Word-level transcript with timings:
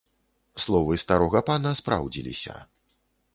Словы 0.63 0.97
старога 1.03 1.41
пана 1.51 1.75
спраўдзіліся. 1.81 2.57